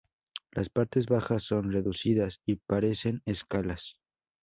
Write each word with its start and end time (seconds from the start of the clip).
Las 0.49 0.69
partes 0.69 1.05
bajas 1.05 1.43
son 1.43 1.71
reducidas 1.71 2.41
y 2.47 2.55
parecen 2.55 3.21
escalas. 3.27 3.97